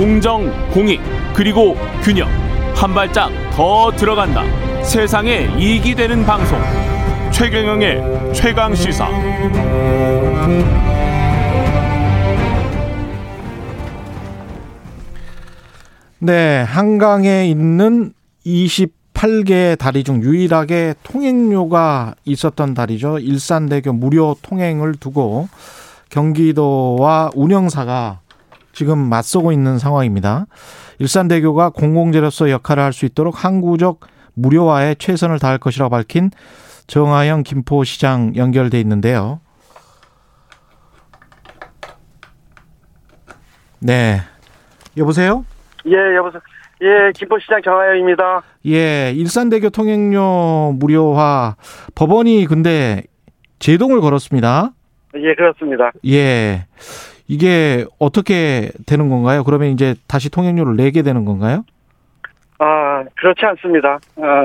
공정, 0.00 0.50
공익, 0.70 0.98
그리고 1.34 1.76
균형. 2.02 2.26
한 2.74 2.94
발짝 2.94 3.30
더 3.52 3.90
들어간다. 3.90 4.42
세상에 4.82 5.46
이익이 5.58 5.94
되는 5.94 6.24
방송. 6.24 6.58
최경영의 7.30 8.32
최강 8.32 8.74
시사. 8.74 9.06
네, 16.20 16.62
한강에 16.62 17.44
있는 17.44 18.14
28개 18.46 19.76
다리 19.78 20.02
중 20.02 20.22
유일하게 20.22 20.94
통행료가 21.02 22.14
있었던 22.24 22.72
다리죠. 22.72 23.18
일산대교 23.18 23.92
무료 23.92 24.34
통행을 24.40 24.94
두고 24.94 25.50
경기도와 26.08 27.32
운영사가 27.34 28.19
지금 28.72 28.98
맞서고 28.98 29.52
있는 29.52 29.78
상황입니다. 29.78 30.46
일산대교가 30.98 31.70
공공재로서 31.70 32.50
역할을 32.50 32.82
할 32.82 32.92
수 32.92 33.06
있도록 33.06 33.44
항구적 33.44 34.00
무료화에 34.34 34.94
최선을 34.96 35.38
다할 35.38 35.58
것이라고 35.58 35.90
밝힌 35.90 36.30
정하영 36.86 37.42
김포시장 37.42 38.34
연결돼 38.36 38.80
있는데요. 38.80 39.40
네. 43.80 44.20
여보세요? 44.96 45.44
예, 45.86 46.16
여보세요. 46.16 46.42
예, 46.82 47.12
김포시장 47.14 47.60
정하영입니다. 47.62 48.42
예, 48.66 49.12
일산대교 49.14 49.70
통행료 49.70 50.72
무료화 50.78 51.56
법원이 51.94 52.46
근데 52.46 53.04
제동을 53.58 54.00
걸었습니다. 54.00 54.72
예, 55.16 55.34
그렇습니다. 55.34 55.92
예. 56.06 56.66
이게 57.30 57.84
어떻게 58.00 58.72
되는 58.88 59.08
건가요? 59.08 59.44
그러면 59.44 59.68
이제 59.68 59.94
다시 60.08 60.30
통행료를 60.30 60.74
내게 60.74 61.02
되는 61.02 61.24
건가요? 61.24 61.64
아, 62.58 63.04
그렇지 63.14 63.46
않습니다. 63.46 64.00
아, 64.16 64.42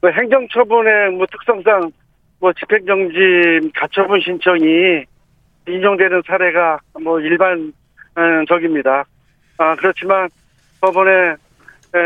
뭐 0.00 0.10
행정처분의 0.10 1.10
뭐 1.10 1.26
특성상 1.30 1.92
뭐 2.40 2.54
집행정지 2.54 3.70
가처분 3.74 4.22
신청이 4.22 5.04
인용되는 5.68 6.22
사례가 6.26 6.78
뭐 7.02 7.20
일반적입니다. 7.20 9.04
아, 9.58 9.76
그렇지만 9.76 10.30
법원의 10.80 11.36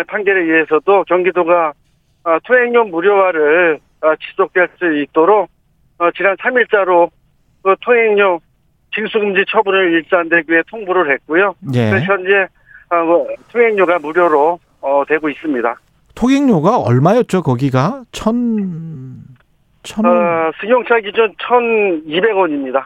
판결에 0.09 0.43
의해서도 0.43 1.05
경기도가 1.05 1.75
아, 2.25 2.41
통행료 2.43 2.87
무료화를 2.87 3.79
아, 4.01 4.17
지속될 4.17 4.69
수 4.81 5.01
있도록 5.01 5.49
어, 5.99 6.11
지난 6.11 6.35
3일자로 6.39 7.09
그 7.63 7.77
통행료 7.83 8.41
징수금지 8.95 9.45
처분을 9.49 9.93
일산 9.93 10.29
대교에 10.29 10.63
통보를 10.71 11.13
했고요. 11.13 11.55
예. 11.75 11.91
현재 12.01 12.47
아, 12.91 13.03
뭐, 13.03 13.27
통행료가 13.53 13.99
무료로 13.99 14.59
어, 14.81 15.03
되고 15.09 15.29
있습니다. 15.29 15.77
통행료가 16.15 16.79
얼마였죠, 16.79 17.43
거기가? 17.43 18.03
천, 18.13 19.25
천, 19.83 20.07
어, 20.07 20.53
승용차 20.61 21.01
기준 21.01 21.35
1,200원입니다. 21.37 22.85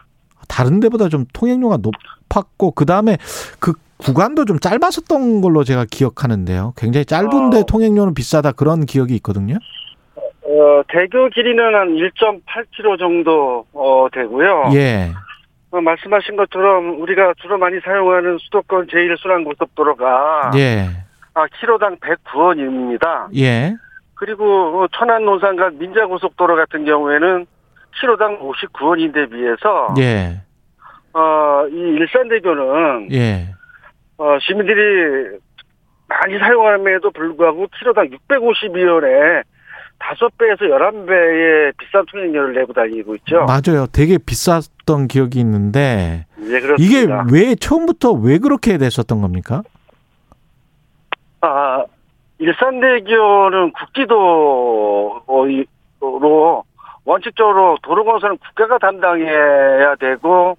다른 0.49 0.81
데보다 0.81 1.09
좀 1.09 1.27
통행료가 1.33 1.79
높았고, 1.79 2.71
그 2.71 2.87
다음에 2.87 3.19
그 3.59 3.75
구간도 3.99 4.45
좀 4.45 4.59
짧았었던 4.61 5.41
걸로 5.41 5.65
제가 5.65 5.85
기억하는데요. 5.91 6.73
굉장히 6.77 7.05
짧은데 7.05 7.59
어. 7.59 7.63
통행료는 7.65 8.15
비싸다 8.15 8.53
그런 8.53 8.87
기억이 8.87 9.15
있거든요. 9.17 9.57
어, 10.17 10.83
대교 10.89 11.29
길이는 11.29 11.75
한 11.75 11.89
1.8km 11.97 12.99
정도 12.99 13.67
어, 13.73 14.07
되고요. 14.13 14.71
예. 14.75 15.13
어, 15.71 15.81
말씀하신 15.81 16.37
것처럼 16.37 17.01
우리가 17.01 17.35
주로 17.41 17.59
많이 17.59 17.79
사용하는 17.81 18.39
수도권 18.39 18.87
제1순환고속도로가 18.87 20.57
예. 20.57 20.87
아, 21.35 21.47
키로당 21.61 21.97
109원입니다. 21.97 23.29
예. 23.37 23.75
그리고 24.15 24.83
어, 24.83 24.89
천안 24.93 25.25
논산간 25.25 25.79
민자고속도로 25.79 26.57
같은 26.57 26.85
경우에는 26.85 27.47
키로당 28.01 28.39
59원인데 28.41 29.31
비해서 29.31 29.95
예. 29.99 30.41
어, 31.13 31.67
이 31.69 31.75
일산대교는 31.75 33.09
예. 33.13 33.49
어, 34.17 34.39
시민들이 34.41 35.39
많이 36.09 36.39
사용함에도 36.39 37.11
불구하고 37.11 37.69
키로당 37.79 38.09
652원에 38.09 39.43
다섯 39.99 40.37
배에서 40.39 40.65
11배의 40.65 41.77
비싼 41.77 42.05
통행료를 42.07 42.55
내고 42.55 42.73
다니고 42.73 43.15
있죠. 43.17 43.45
맞아요. 43.47 43.87
되게 43.93 44.17
비쌌던 44.19 45.09
기억이 45.09 45.41
있는데, 45.41 46.27
예, 46.41 46.61
그렇습니다. 46.61 46.77
이게 46.79 47.07
왜, 47.33 47.55
처음부터 47.55 48.13
왜 48.13 48.39
그렇게 48.39 48.79
됐었던 48.79 49.21
겁니까? 49.21 49.63
아, 51.41 51.85
일산대교는 52.39 53.73
국기도로 53.73 55.25
원칙적으로 57.05 57.79
도로공사는 57.83 58.39
국가가 58.39 58.79
담당해야 58.79 59.97
되고 59.97 60.57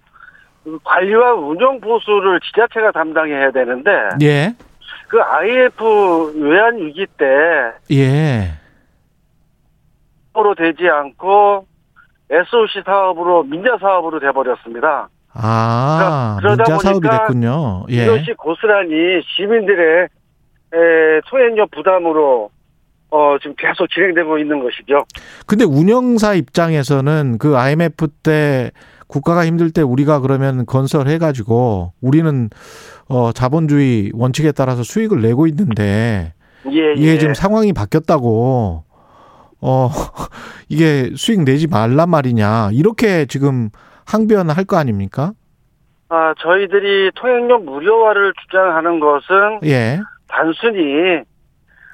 그 0.64 0.80
관리와 0.84 1.34
운영 1.36 1.80
보수를 1.80 2.40
지자체가 2.42 2.92
담당해야 2.92 3.52
되는데 3.52 3.92
예. 4.22 4.56
그 5.08 5.22
IF 5.22 6.34
외환 6.36 6.78
위기 6.78 7.06
때 7.18 7.26
예. 7.92 8.59
으로 10.38 10.54
되지 10.56 10.88
않고 10.88 11.66
SOC 12.30 12.84
사업으로 12.86 13.44
민자 13.44 13.78
사업으로 13.82 14.20
돼버렸습니다. 14.20 15.10
아, 15.34 16.38
그러다 16.40 16.64
민자 16.64 16.78
사업이 16.78 17.08
됐군요. 17.10 17.86
예. 17.90 18.04
이것이 18.04 18.34
고스란히 18.38 19.22
시민들의 19.36 20.04
에, 20.04 21.22
통행료 21.30 21.66
부담으로 21.68 22.52
어, 23.12 23.38
지금 23.42 23.56
계속 23.58 23.90
진행되고 23.90 24.38
있는 24.38 24.62
것이죠. 24.64 25.04
근데 25.48 25.66
운영사 25.66 26.36
입장에서는 26.36 27.40
그 27.40 27.58
IMF 27.58 28.08
때 28.22 28.72
국가가 29.08 29.46
힘들 29.46 29.72
때 29.72 29.82
우리가 29.82 30.20
그러면 30.20 30.68
건설해가지고 30.68 31.94
우리는 32.02 32.50
어, 33.08 33.32
자본주의 33.32 34.12
원칙에 34.14 34.52
따라서 34.52 34.84
수익을 34.84 35.22
내고 35.22 35.48
있는데 35.48 36.34
예, 36.72 36.94
이게 36.94 37.14
예. 37.14 37.18
지금 37.18 37.34
상황이 37.34 37.74
바뀌었다고 37.74 38.84
어 39.62 39.90
이게 40.70 41.10
수익 41.16 41.42
내지 41.44 41.68
말란 41.68 42.10
말이냐 42.10 42.70
이렇게 42.74 43.26
지금 43.26 43.70
항변할 44.06 44.66
거 44.66 44.78
아닙니까? 44.78 45.34
아, 46.12 46.34
저희들이 46.40 47.12
통행료 47.16 47.60
무료화를 47.60 48.34
주장하는 48.42 49.00
것은 49.00 49.60
예, 49.66 50.00
단순히 50.28 51.22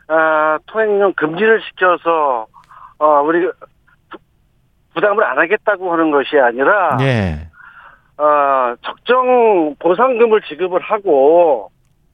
아, 0.08 0.58
통행료 0.68 1.12
금지를 1.14 1.62
시켜서 1.68 2.48
어, 2.98 3.22
우리 3.24 3.46
부- 3.46 4.18
부담을 4.94 5.24
안 5.26 5.38
하겠다고 5.38 5.92
하는 5.92 6.12
것이 6.12 6.38
아니라 6.40 6.98
예. 7.02 7.50
어, 8.18 8.76
적정 8.86 9.76
보상금을 9.80 10.42
지급을 10.48 10.80
하고 10.82 11.70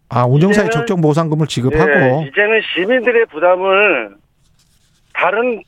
아 0.09 0.25
운영사에 0.25 0.69
적정 0.69 1.01
보상금을 1.01 1.45
지급하고 1.45 1.91
예, 1.91 2.27
이제는 2.27 2.61
시민들의 2.73 3.27
부담을 3.27 4.15
다른 5.21 5.61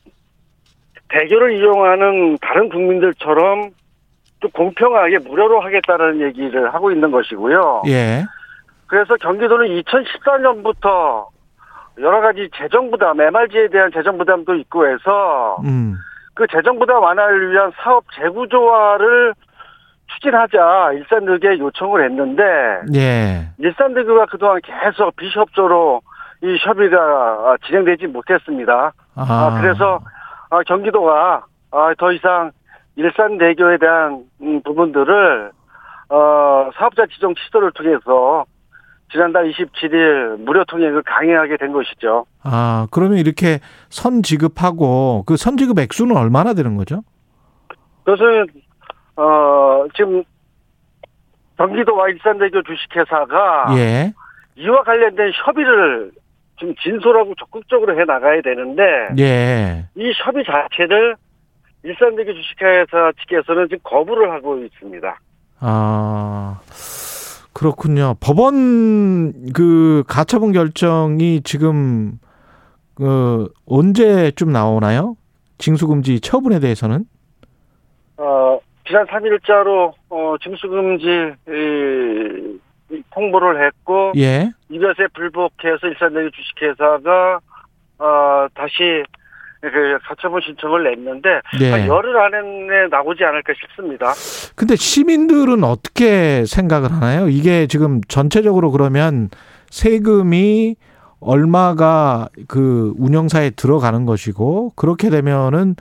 대교를 1.09 1.57
이용하는 1.57 2.37
다른 2.41 2.69
국민들처럼 2.69 3.69
좀 4.39 4.51
공평하게 4.51 5.19
무료로 5.19 5.61
하겠다는 5.61 6.21
얘기를 6.21 6.73
하고 6.73 6.91
있는 6.91 7.11
것이고요. 7.11 7.83
예, 7.87 8.23
그래서 8.87 9.15
경기도는 9.15 9.67
2014년부터 9.67 11.27
여러 11.99 12.19
가지 12.21 12.49
재정 12.55 12.89
부담, 12.89 13.21
MRG에 13.21 13.67
대한 13.67 13.91
재정 13.93 14.17
부담도 14.17 14.55
있고 14.55 14.87
해서 14.87 15.57
음, 15.63 15.95
그 16.33 16.47
재정 16.51 16.79
부담 16.79 17.03
완화를 17.03 17.51
위한 17.51 17.71
사업 17.77 18.05
재구조화를 18.15 19.35
추진하자 20.07 20.93
일산대교에 20.93 21.59
요청을 21.59 22.03
했는데 22.05 22.43
예, 22.95 23.49
일산대교가 23.59 24.25
그동안 24.25 24.59
계속 24.63 25.15
비협조로 25.15 26.01
이 26.41 26.57
협의가 26.59 27.55
진행되지 27.67 28.07
못했습니다. 28.07 28.93
아, 29.15 29.21
아, 29.23 29.61
그래서 29.61 29.99
아, 30.49 30.61
경기도가 30.63 31.45
아, 31.71 31.93
더 31.97 32.11
이상 32.11 32.51
일산대교에 32.95 33.77
대한 33.79 34.23
음, 34.41 34.61
부분들을 34.63 35.51
어, 36.09 36.69
사업자 36.77 37.05
지정 37.07 37.33
시도를 37.45 37.71
통해서 37.71 38.45
지난달 39.11 39.51
27일 39.51 40.37
무료 40.43 40.63
통행을 40.65 41.03
강행하게 41.03 41.57
된 41.57 41.71
것이죠. 41.71 42.25
아 42.43 42.87
그러면 42.91 43.17
이렇게 43.19 43.59
선 43.89 44.23
지급하고 44.23 45.23
그 45.25 45.37
선 45.37 45.57
지급 45.57 45.79
액수는 45.79 46.15
얼마나 46.17 46.53
되는 46.53 46.75
거죠? 46.77 47.03
그것은 48.03 48.47
어, 49.15 49.85
지금 49.95 50.23
경기도와 51.57 52.09
일산대교 52.09 52.63
주식회사가 52.63 53.75
예, 53.77 54.13
이와 54.55 54.83
관련된 54.83 55.31
협의를 55.45 56.11
좀 56.55 56.73
진솔하고 56.81 57.33
적극적으로 57.39 57.99
해 57.99 58.05
나가야 58.05 58.41
되는데 58.41 58.83
예, 59.19 59.85
이 59.95 60.11
협의 60.23 60.43
자체를 60.45 61.15
일산대교 61.83 62.33
주식회사 62.33 63.11
측에서는 63.21 63.67
지금 63.69 63.79
거부를 63.83 64.31
하고 64.31 64.57
있습니다. 64.57 65.17
아 65.59 66.59
그렇군요. 67.53 68.15
법원 68.19 69.51
그 69.53 70.03
가처분 70.07 70.51
결정이 70.53 71.41
지금 71.43 72.19
그 72.95 73.49
언제쯤 73.65 74.51
나오나요? 74.51 75.15
징수금지 75.57 76.19
처분에 76.19 76.59
대해서는? 76.59 77.05
어, 78.17 78.59
지난 78.85 79.05
3일자로 79.07 79.93
어, 80.09 80.35
징수금지 80.41 81.05
이, 81.47 82.59
이 82.91 83.03
통보를 83.13 83.65
했고 83.65 84.13
예. 84.17 84.51
이것에 84.73 85.07
불복해서 85.13 85.87
일산대교 85.87 86.29
주식회사가 86.31 87.39
어, 87.99 88.47
다시 88.55 89.03
그 89.61 89.97
가처분 90.03 90.41
신청을 90.41 90.83
냈는데 90.83 91.41
네. 91.59 91.71
한 91.71 91.87
열흘 91.87 92.17
안에 92.17 92.87
나오지 92.89 93.23
않을까 93.23 93.53
싶습니다. 93.53 94.13
근데 94.55 94.75
시민들은 94.75 95.63
어떻게 95.63 96.43
생각을 96.45 96.91
하나요? 96.91 97.29
이게 97.29 97.67
지금 97.67 98.01
전체적으로 98.09 98.71
그러면 98.71 99.29
세금이 99.69 100.75
얼마가 101.21 102.27
그 102.49 102.93
운영사에 102.97 103.51
들어가는 103.51 104.05
것이고 104.05 104.73
그렇게 104.75 105.09
되면은 105.09 105.75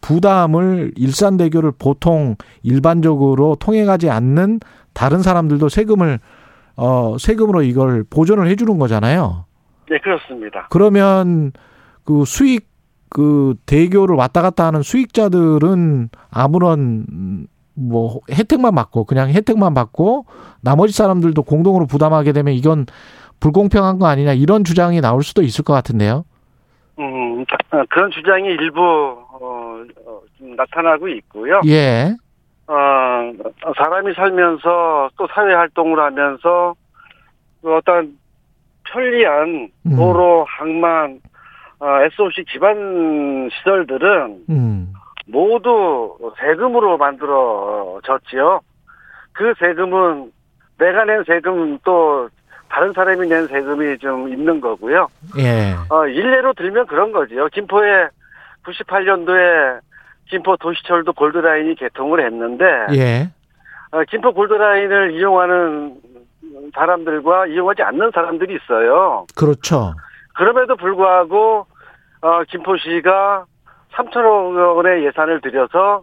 부담을 0.00 0.92
일산대교를 0.96 1.72
보통 1.78 2.36
일반적으로 2.62 3.56
통행하지 3.58 4.10
않는 4.10 4.60
다른 4.92 5.22
사람들도 5.22 5.68
세금을 5.68 6.20
어 6.76 7.16
세금으로 7.18 7.62
이걸 7.62 8.04
보존을 8.08 8.48
해주는 8.48 8.78
거잖아요. 8.78 9.44
네 9.88 9.98
그렇습니다. 9.98 10.68
그러면 10.70 11.52
그 12.04 12.24
수익 12.24 12.68
그 13.10 13.54
대교를 13.66 14.16
왔다 14.16 14.42
갔다 14.42 14.66
하는 14.66 14.82
수익자들은 14.82 16.08
아무런 16.30 17.46
뭐 17.74 18.20
혜택만 18.30 18.74
받고 18.74 19.04
그냥 19.04 19.30
혜택만 19.30 19.74
받고 19.74 20.26
나머지 20.60 20.92
사람들도 20.92 21.42
공동으로 21.42 21.86
부담하게 21.86 22.32
되면 22.32 22.54
이건 22.54 22.86
불공평한 23.40 23.98
거 23.98 24.06
아니냐 24.06 24.32
이런 24.32 24.64
주장이 24.64 25.00
나올 25.00 25.22
수도 25.22 25.42
있을 25.42 25.64
것 25.64 25.72
같은데요. 25.72 26.24
음 26.98 27.42
어, 27.42 27.84
그런 27.90 28.10
주장이 28.10 28.48
일부 28.48 28.80
어, 28.80 29.84
어, 30.06 30.20
좀 30.38 30.56
나타나고 30.56 31.08
있고요. 31.08 31.60
예. 31.66 32.16
어, 32.66 33.32
사람이 33.76 34.14
살면서 34.14 35.10
또 35.16 35.26
사회 35.32 35.54
활동을 35.54 35.98
하면서 36.00 36.74
그 37.62 37.74
어떤 37.74 38.16
편리한 38.84 39.68
음. 39.86 39.96
도로, 39.96 40.44
항만, 40.48 41.20
어, 41.80 42.00
SOC 42.02 42.44
기반 42.44 43.48
시설들은 43.52 44.44
음. 44.48 44.92
모두 45.26 46.16
세금으로 46.38 46.96
만들어졌지요. 46.96 48.60
그 49.32 49.52
세금은 49.58 50.32
내가 50.78 51.04
낸 51.04 51.24
세금 51.24 51.78
또 51.84 52.28
다른 52.68 52.92
사람이 52.92 53.28
낸 53.28 53.46
세금이 53.46 53.98
좀 53.98 54.28
있는 54.28 54.60
거고요. 54.60 55.08
예. 55.38 55.74
어, 55.88 56.06
일례로 56.06 56.54
들면 56.54 56.86
그런 56.86 57.12
거지요. 57.12 57.46
김포에 57.48 58.08
98년도에 58.64 59.80
김포 60.30 60.56
도시철도 60.56 61.12
골드라인이 61.12 61.74
개통을 61.76 62.24
했는데 62.24 62.64
예. 62.94 63.30
어, 63.92 64.02
김포 64.08 64.32
골드라인을 64.32 65.12
이용하는 65.12 65.94
사람들과 66.74 67.46
이용하지 67.46 67.82
않는 67.82 68.10
사람들이 68.14 68.56
있어요. 68.56 69.26
그렇죠. 69.36 69.94
그럼에도 70.34 70.76
불구하고 70.76 71.66
어, 72.22 72.42
김포시가 72.48 73.44
3천억 73.92 74.76
원의 74.76 75.04
예산을 75.06 75.40
들여서 75.40 76.02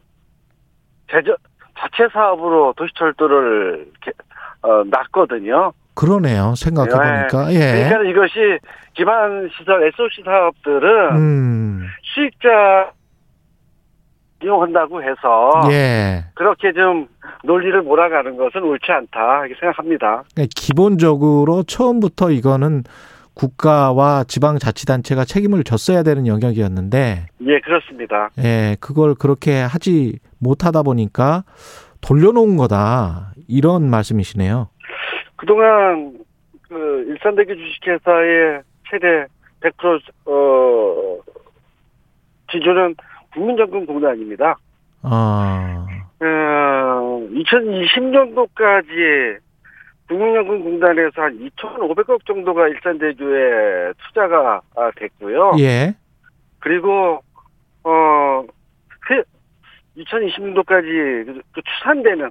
제저, 1.11 1.35
자체 1.77 2.07
사업으로 2.13 2.73
도시철도를 2.77 3.87
개- 4.01 4.11
어, 4.61 4.83
놨거든요. 4.85 5.73
그러네요. 5.95 6.53
생각해 6.55 6.89
보니까. 6.89 7.51
예. 7.53 7.89
그러니까 7.89 8.09
이것이 8.09 8.59
기반 8.93 9.49
시설 9.57 9.83
SOC 9.87 10.23
사업들은 10.23 11.15
음. 11.17 11.87
수익자 12.13 12.91
이용한다고 14.43 15.01
해서 15.03 15.51
예. 15.71 16.25
그렇게 16.35 16.73
좀 16.73 17.07
논리를 17.43 17.81
몰아가는 17.81 18.37
것은 18.37 18.63
옳지 18.63 18.91
않다 18.91 19.45
이렇게 19.45 19.59
생각합니다. 19.59 20.23
그러니까 20.33 20.53
기본적으로 20.55 21.63
처음부터 21.63 22.31
이거는 22.31 22.83
국가와 23.33 24.25
지방자치단체가 24.27 25.23
책임을 25.25 25.63
졌어야 25.63 26.03
되는 26.03 26.27
영역이었는데, 26.27 27.27
예, 27.47 27.59
그렇습니다. 27.61 28.29
예, 28.39 28.75
그걸 28.79 29.15
그렇게 29.15 29.61
하지 29.61 30.19
못하다 30.39 30.83
보니까 30.83 31.43
돌려놓은 32.01 32.57
거다. 32.57 33.31
이런 33.47 33.89
말씀이시네요. 33.89 34.69
그동안 35.37 36.13
그 36.67 37.05
일산대교 37.09 37.55
주식회사의 37.55 38.61
최대 38.89 39.25
100% 39.61 40.01
어, 40.25 41.19
지주는 42.51 42.95
국민연금공단입니다. 43.33 44.57
아, 45.03 45.85
어, 46.19 46.25
2020년도까지 47.31 49.39
국민연금공단에서 50.07 51.21
한 51.21 51.39
2,500억 51.39 52.25
정도가 52.25 52.67
일산대교에 52.67 53.93
투자가 54.07 54.61
아, 54.75 54.91
됐고요. 54.97 55.53
예, 55.59 55.95
그리고 56.59 57.23
어 57.83 58.43
회, 59.09 59.23
2020년도까지 59.97 61.41
그 61.53 61.61
추산되는 61.61 62.29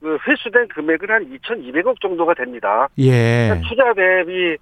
그 0.00 0.18
회수된 0.26 0.68
금액은 0.68 1.10
한 1.10 1.24
2,200억 1.24 2.00
정도가 2.00 2.34
됩니다. 2.34 2.88
예, 2.98 3.48
그러니까 3.48 3.68
투자 3.68 3.94
대비 3.94 4.56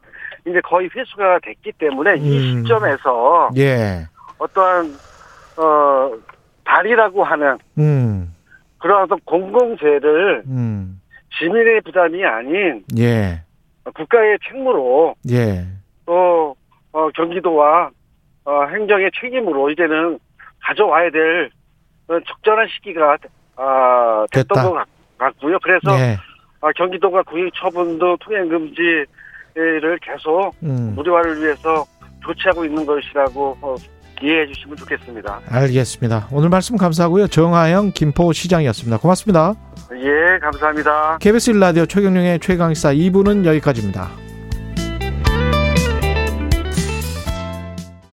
이제 0.46 0.60
거의 0.60 0.88
회수가 0.94 1.40
됐기 1.42 1.72
때문에 1.72 2.16
이 2.18 2.54
음. 2.54 2.62
시점에서 2.62 3.50
예, 3.56 4.06
어떠한 4.38 4.92
어 5.56 6.12
발이라고 6.64 7.24
하는 7.24 7.58
음, 7.78 8.34
그런 8.78 9.02
어떤 9.04 9.18
공공재를 9.24 10.42
음, 10.46 11.00
시민의 11.38 11.80
부담이 11.82 12.24
아닌 12.24 12.84
예, 12.98 13.42
국가의 13.94 14.38
책무로 14.46 15.14
예, 15.30 15.64
또 16.04 16.54
어, 16.92 17.08
경기도와 17.10 17.90
어, 18.44 18.64
행정의 18.66 19.10
책임으로 19.20 19.70
이제는 19.70 20.18
가져와야 20.60 21.10
될 21.10 21.50
어, 22.08 22.18
적절한 22.26 22.68
시기가 22.68 23.18
아, 23.56 24.24
됐던 24.32 24.54
됐다. 24.54 24.68
것 24.68 24.72
같, 24.74 24.88
같고요. 25.18 25.58
그래서 25.62 25.98
예, 25.98 26.16
아, 26.60 26.72
경기도가 26.72 27.22
구입 27.22 27.52
처분도 27.54 28.16
통행 28.18 28.48
금지를 28.48 29.98
계속 30.00 30.52
음, 30.62 30.94
무료화를 30.94 31.42
위해서 31.42 31.84
조치하고 32.22 32.64
있는 32.64 32.84
것이라고 32.84 33.56
어, 33.60 33.74
이해해 34.22 34.46
주시면 34.46 34.76
좋겠습니다. 34.76 35.40
알겠습니다. 35.48 36.28
오늘 36.32 36.48
말씀 36.48 36.76
감사하고요. 36.76 37.28
정하영 37.28 37.92
김포시장이었습니다. 37.92 38.98
고맙습니다. 38.98 39.54
예, 39.92 40.38
감사합니다. 40.40 41.18
KBS 41.20 41.52
1라디오 41.52 41.88
최경영의 41.88 42.40
최강시사 42.40 42.92
2부는 42.94 43.44
여기까지입니다. 43.44 44.25